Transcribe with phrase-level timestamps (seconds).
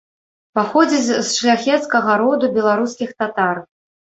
[0.59, 3.65] Паходзіць з шляхецкага роду беларускіх татар.